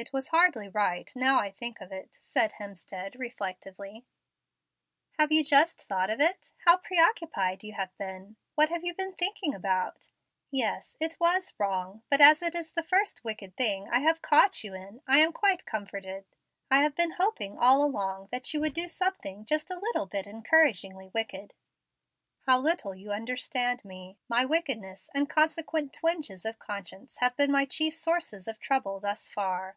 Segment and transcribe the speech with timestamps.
[0.00, 4.06] "It was hardly right, now I think of it," said Hemstead, reflectively.
[5.18, 6.52] "Have you just thought of it?
[6.64, 8.36] How preoccupied you have been!
[8.54, 10.08] What have you been thinking about?
[10.52, 14.62] Yes, it was wrong; but as it is the first wicked thing I have caught
[14.62, 16.26] you in I am quite comforted.
[16.70, 20.28] I have been hoping all along that you would do something just a little bit
[20.28, 21.54] encouragingly wicked."
[22.46, 24.16] "How little you understand me!
[24.28, 29.28] My wickedness and consequent twinges of conscience have been my chief sources of trouble thus
[29.28, 29.76] far."